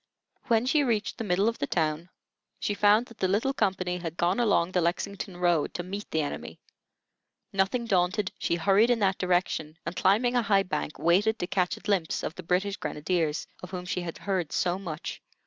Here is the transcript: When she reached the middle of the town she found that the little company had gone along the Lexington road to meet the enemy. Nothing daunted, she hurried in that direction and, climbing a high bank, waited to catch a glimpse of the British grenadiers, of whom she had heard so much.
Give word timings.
When 0.47 0.65
she 0.65 0.83
reached 0.83 1.19
the 1.19 1.23
middle 1.23 1.47
of 1.47 1.59
the 1.59 1.67
town 1.67 2.09
she 2.59 2.73
found 2.73 3.05
that 3.05 3.19
the 3.19 3.27
little 3.27 3.53
company 3.53 3.99
had 3.99 4.17
gone 4.17 4.39
along 4.39 4.71
the 4.71 4.81
Lexington 4.81 5.37
road 5.37 5.75
to 5.75 5.83
meet 5.83 6.09
the 6.09 6.23
enemy. 6.23 6.59
Nothing 7.53 7.85
daunted, 7.85 8.31
she 8.39 8.55
hurried 8.55 8.89
in 8.89 8.97
that 9.01 9.19
direction 9.19 9.77
and, 9.85 9.95
climbing 9.95 10.35
a 10.35 10.41
high 10.41 10.63
bank, 10.63 10.97
waited 10.97 11.37
to 11.37 11.45
catch 11.45 11.77
a 11.77 11.81
glimpse 11.81 12.23
of 12.23 12.33
the 12.33 12.41
British 12.41 12.77
grenadiers, 12.77 13.45
of 13.61 13.69
whom 13.69 13.85
she 13.85 14.01
had 14.01 14.17
heard 14.17 14.51
so 14.51 14.79
much. 14.79 15.21